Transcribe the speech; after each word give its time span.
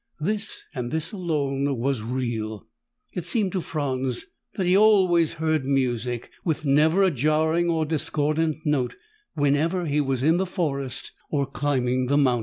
This, 0.19 0.63
and 0.73 0.89
this 0.89 1.11
alone, 1.11 1.77
was 1.77 2.01
real. 2.01 2.65
It 3.13 3.23
seemed 3.23 3.51
to 3.51 3.61
Franz 3.61 4.25
that 4.55 4.65
he 4.65 4.75
always 4.75 5.33
heard 5.33 5.63
music, 5.63 6.31
with 6.43 6.65
never 6.65 7.03
a 7.03 7.11
jarring 7.11 7.69
or 7.69 7.85
discordant 7.85 8.65
note, 8.65 8.95
whenever 9.35 9.85
he 9.85 10.01
was 10.01 10.23
in 10.23 10.37
the 10.37 10.47
forest 10.47 11.11
or 11.29 11.45
climbing 11.45 12.07
the 12.07 12.17
mountains. 12.17 12.39